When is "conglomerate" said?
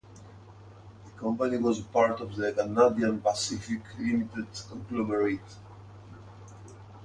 4.67-5.57